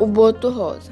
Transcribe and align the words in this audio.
O 0.00 0.06
boto 0.06 0.48
rosa. 0.48 0.90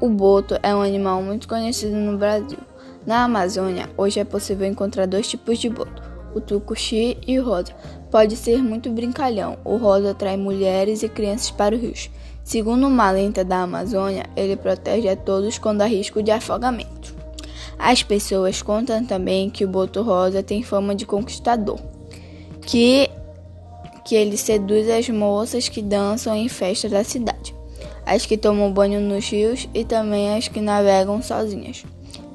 O 0.00 0.08
boto 0.08 0.58
é 0.60 0.74
um 0.74 0.82
animal 0.82 1.22
muito 1.22 1.46
conhecido 1.46 1.94
no 1.94 2.18
Brasil. 2.18 2.58
Na 3.06 3.22
Amazônia, 3.22 3.88
hoje 3.96 4.18
é 4.18 4.24
possível 4.24 4.66
encontrar 4.66 5.06
dois 5.06 5.28
tipos 5.28 5.56
de 5.60 5.68
boto, 5.68 6.02
o 6.34 6.40
tucuxi 6.40 7.16
e 7.24 7.38
o 7.38 7.44
rosa. 7.44 7.72
Pode 8.10 8.34
ser 8.34 8.60
muito 8.60 8.90
brincalhão. 8.90 9.56
O 9.64 9.76
rosa 9.76 10.10
atrai 10.10 10.36
mulheres 10.36 11.04
e 11.04 11.08
crianças 11.08 11.52
para 11.52 11.76
os 11.76 11.80
rios. 11.80 12.10
Segundo 12.42 12.88
uma 12.88 13.08
lenda 13.12 13.44
da 13.44 13.62
Amazônia, 13.62 14.24
ele 14.34 14.56
protege 14.56 15.08
a 15.08 15.14
todos 15.14 15.56
quando 15.56 15.82
há 15.82 15.86
risco 15.86 16.20
de 16.24 16.32
afogamento. 16.32 17.14
As 17.78 18.02
pessoas 18.02 18.62
contam 18.62 19.06
também 19.06 19.48
que 19.48 19.64
o 19.64 19.68
boto 19.68 20.02
rosa 20.02 20.42
tem 20.42 20.64
fama 20.64 20.92
de 20.92 21.06
conquistador, 21.06 21.78
que, 22.66 23.08
que 24.04 24.16
ele 24.16 24.36
seduz 24.36 24.90
as 24.90 25.08
moças 25.08 25.68
que 25.68 25.80
dançam 25.80 26.34
em 26.34 26.48
festas 26.48 26.90
da 26.90 27.04
cidade 27.04 27.61
as 28.06 28.26
que 28.26 28.36
tomam 28.36 28.72
banho 28.72 29.00
nos 29.00 29.28
rios 29.28 29.68
e 29.74 29.84
também 29.84 30.34
as 30.36 30.48
que 30.48 30.60
navegam 30.60 31.22
sozinhas 31.22 31.84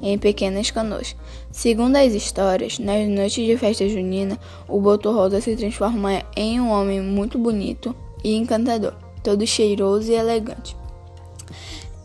em 0.02 0.18
pequenas 0.18 0.70
canoas. 0.70 1.16
Segundo 1.50 1.96
as 1.96 2.12
histórias, 2.12 2.78
nas 2.78 3.08
noites 3.08 3.44
de 3.44 3.56
festa 3.56 3.88
junina, 3.88 4.38
o 4.68 4.80
Boto 4.80 5.10
Rosa 5.10 5.40
se 5.40 5.56
transforma 5.56 6.22
em 6.36 6.60
um 6.60 6.70
homem 6.70 7.00
muito 7.00 7.38
bonito 7.38 7.94
e 8.22 8.36
encantador, 8.36 8.94
todo 9.22 9.46
cheiroso 9.46 10.10
e 10.10 10.14
elegante. 10.14 10.76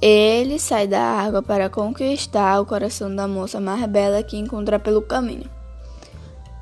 Ele 0.02 0.60
sai 0.60 0.88
da 0.88 1.02
água 1.02 1.42
para 1.42 1.70
conquistar 1.70 2.60
o 2.60 2.66
coração 2.66 3.14
da 3.16 3.28
moça 3.28 3.60
mais 3.62 3.86
bela 3.86 4.24
que 4.24 4.38
encontrar 4.38 4.80
pelo 4.80 5.02
caminho. 5.02 5.50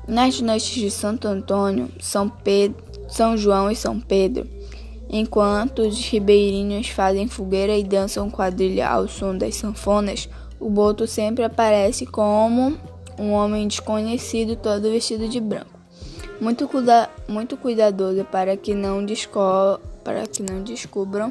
Nas 0.06 0.40
noites 0.40 0.74
de 0.74 0.90
Santo 0.90 1.26
Antônio, 1.26 1.88
São 2.00 2.28
Pedro, 2.28 2.82
São 3.08 3.36
João 3.36 3.70
e 3.70 3.76
São 3.76 4.00
Pedro, 4.00 4.48
Enquanto 5.14 5.82
os 5.82 5.98
ribeirinhos 6.08 6.88
fazem 6.88 7.28
fogueira 7.28 7.76
e 7.76 7.84
dançam 7.84 8.30
quadrilha 8.30 8.88
ao 8.88 9.06
som 9.06 9.36
das 9.36 9.56
sanfonas, 9.56 10.26
o 10.58 10.70
boto 10.70 11.06
sempre 11.06 11.44
aparece 11.44 12.06
como 12.06 12.78
um 13.18 13.32
homem 13.32 13.68
desconhecido 13.68 14.56
todo 14.56 14.90
vestido 14.90 15.28
de 15.28 15.38
branco. 15.38 15.78
Muito, 16.40 16.66
cuida 16.66 17.10
muito 17.28 17.58
cuidadoso 17.58 18.24
para 18.24 18.56
que, 18.56 18.74
não 18.74 19.04
para 20.02 20.26
que 20.26 20.42
não 20.42 20.62
descubram 20.62 21.30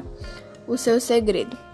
o 0.68 0.78
seu 0.78 1.00
segredo. 1.00 1.71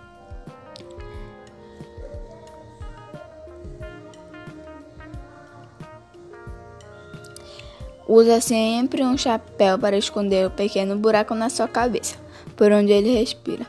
Usa 8.08 8.40
sempre 8.40 9.04
um 9.04 9.18
chapéu 9.18 9.78
para 9.78 9.98
esconder 9.98 10.46
o 10.46 10.50
pequeno 10.50 10.96
buraco 10.96 11.34
na 11.34 11.50
sua 11.50 11.68
cabeça, 11.68 12.16
por 12.56 12.72
onde 12.72 12.90
ele 12.90 13.12
respira. 13.12 13.66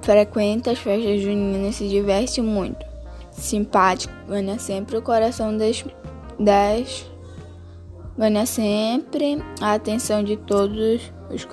Frequenta 0.00 0.70
as 0.70 0.78
festas 0.78 1.20
juninas 1.20 1.74
e 1.74 1.78
se 1.78 1.88
diverte 1.90 2.40
muito. 2.40 2.86
Simpático, 3.30 4.14
ganha 4.26 4.58
sempre 4.58 4.96
o 4.96 5.02
coração 5.02 5.54
das, 5.54 5.84
das 6.40 7.06
ganha 8.16 8.46
sempre 8.46 9.44
a 9.60 9.74
atenção 9.74 10.24
de 10.24 10.38
todos 10.38 11.12
os 11.30 11.46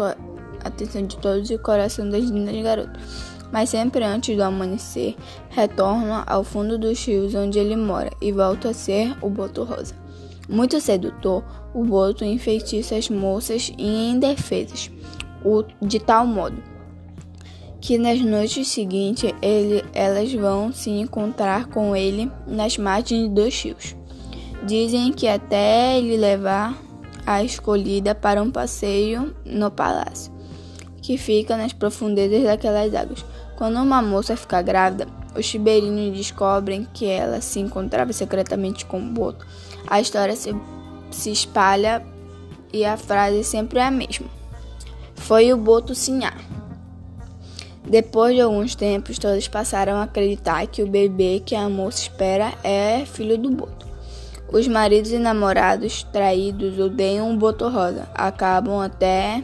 atenção 0.64 1.06
de 1.06 1.18
todos 1.18 1.50
e 1.50 1.56
o 1.56 1.60
coração 1.60 2.10
das 2.10 2.24
lindas 2.24 2.56
garotas. 2.64 3.02
Mas 3.52 3.70
sempre 3.70 4.06
antes 4.06 4.34
do 4.34 4.44
amanhecer, 4.44 5.18
retorna 5.50 6.24
ao 6.26 6.44
fundo 6.44 6.78
dos 6.78 7.04
rios 7.06 7.36
onde 7.36 7.60
ele 7.60 7.76
mora 7.76 8.12
e 8.22 8.32
volta 8.32 8.70
a 8.70 8.74
ser 8.74 9.14
o 9.22 9.30
boto 9.30 9.66
rosa. 9.66 9.99
Muito 10.50 10.82
sedutor, 10.82 11.44
o 11.74 11.86
boto 11.86 12.26
enfeitiça 12.26 12.96
as 12.96 13.08
moças 13.10 13.72
indefesas, 13.78 14.90
de 15.82 16.00
tal 16.00 16.26
modo 16.26 16.62
que 17.82 17.98
nas 17.98 18.20
noites 18.22 18.68
seguintes 18.68 19.32
ele, 19.42 19.84
elas 19.94 20.34
vão 20.34 20.72
se 20.72 20.90
encontrar 20.90 21.68
com 21.68 21.96
ele 21.96 22.32
nas 22.46 22.78
margens 22.78 23.30
dos 23.30 23.62
rios. 23.62 23.96
Dizem 24.66 25.14
que 25.14 25.28
até 25.28 25.98
ele 25.98 26.18
levar 26.18 26.78
a 27.26 27.44
escolhida 27.44 28.14
para 28.14 28.42
um 28.42 28.52
passeio 28.52 29.34
no 29.46 29.72
palácio, 29.72 30.32
que 31.02 31.18
fica 31.18 31.56
nas 31.56 31.72
profundezas 31.72 32.44
daquelas 32.44 32.94
águas. 32.94 33.26
Quando 33.56 33.78
uma 33.78 34.02
moça 34.02 34.36
fica 34.36 34.62
grávida, 34.62 35.08
os 35.40 35.52
ribeirinhos 35.52 36.18
descobrem 36.18 36.88
que 36.94 37.06
ela 37.06 37.42
se 37.42 37.60
encontrava 37.60 38.12
secretamente 38.14 38.86
com 38.86 39.02
boto. 39.14 39.46
A 39.88 40.02
história 40.02 40.36
se, 40.36 40.56
se 41.10 41.32
espalha 41.32 42.06
e 42.72 42.86
a 42.86 42.98
frase 42.98 43.44
sempre 43.44 43.80
é 43.80 43.86
a 43.86 43.92
mesma. 43.92 44.28
Foi 45.16 45.52
o 45.52 45.58
boto 45.58 45.96
sinhar. 45.96 46.38
Depois 47.88 48.36
de 48.36 48.42
alguns 48.42 48.76
tempos, 48.76 49.18
todos 49.18 49.48
passaram 49.48 49.96
a 49.96 50.04
acreditar 50.04 50.68
que 50.68 50.84
o 50.84 50.88
bebê 50.88 51.42
que 51.44 51.56
a 51.56 51.68
moça 51.68 52.04
espera 52.04 52.54
é 52.64 53.04
filho 53.06 53.38
do 53.38 53.50
boto. 53.50 53.88
Os 54.52 54.68
maridos 54.68 55.12
e 55.12 55.18
namorados 55.18 56.04
traídos 56.04 56.78
odeiam 56.80 57.34
o 57.34 57.38
boto 57.38 57.68
rosa, 57.68 58.08
acabam 58.14 58.80
até 58.80 59.44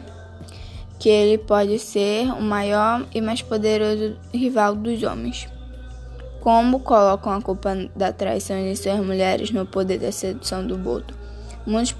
que 0.99 1.09
ele 1.09 1.37
pode 1.37 1.77
ser 1.79 2.31
o 2.33 2.41
maior 2.41 3.05
e 3.13 3.21
mais 3.21 3.41
poderoso 3.41 4.15
rival 4.33 4.75
dos 4.75 5.03
homens. 5.03 5.47
Como 6.45 6.79
colocam 6.81 7.33
a 7.33 7.41
culpa 7.41 7.75
da 7.95 8.13
traição 8.13 8.55
de 8.63 8.75
suas 8.75 9.03
mulheres 9.03 9.49
no 9.49 9.65
poder 9.65 9.97
da 9.97 10.11
sedução 10.11 10.63
do 10.63 10.77
boto? 10.77 11.11
Muitos 11.65 11.95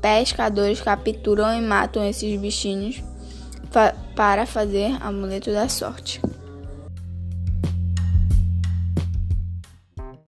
pescadores 0.00 0.80
capturam 0.80 1.52
e 1.52 1.60
matam 1.60 2.02
esses 2.02 2.40
bichinhos 2.40 3.02
fa 3.70 3.94
para 4.16 4.46
fazer 4.46 4.96
amuleto 5.02 5.52
da 5.52 5.68
sorte. 5.68 6.18